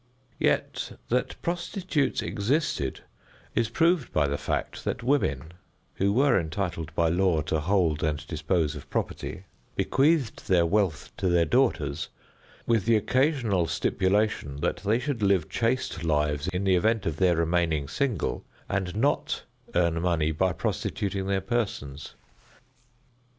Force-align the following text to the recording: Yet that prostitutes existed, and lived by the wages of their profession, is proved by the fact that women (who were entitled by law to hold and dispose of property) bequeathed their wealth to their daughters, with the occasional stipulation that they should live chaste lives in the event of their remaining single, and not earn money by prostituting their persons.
Yet 0.39 0.93
that 1.09 1.39
prostitutes 1.43 2.23
existed, 2.23 3.01
and 3.55 3.79
lived 3.79 4.11
by 4.11 4.25
the 4.25 4.29
wages 4.29 4.29
of 4.29 4.29
their 4.29 4.29
profession, 4.29 4.29
is 4.29 4.29
proved 4.29 4.29
by 4.29 4.29
the 4.29 4.37
fact 4.39 4.83
that 4.83 5.03
women 5.03 5.53
(who 5.93 6.11
were 6.11 6.39
entitled 6.39 6.95
by 6.95 7.09
law 7.09 7.41
to 7.41 7.59
hold 7.59 8.01
and 8.01 8.25
dispose 8.25 8.75
of 8.75 8.89
property) 8.89 9.43
bequeathed 9.75 10.47
their 10.47 10.65
wealth 10.65 11.11
to 11.17 11.29
their 11.29 11.45
daughters, 11.45 12.09
with 12.65 12.85
the 12.85 12.95
occasional 12.95 13.67
stipulation 13.67 14.55
that 14.61 14.77
they 14.77 14.97
should 14.97 15.21
live 15.21 15.47
chaste 15.49 16.03
lives 16.03 16.47
in 16.47 16.63
the 16.63 16.73
event 16.75 17.05
of 17.05 17.17
their 17.17 17.35
remaining 17.35 17.87
single, 17.87 18.43
and 18.67 18.95
not 18.95 19.43
earn 19.75 20.01
money 20.01 20.31
by 20.31 20.51
prostituting 20.51 21.27
their 21.27 21.41
persons. 21.41 22.15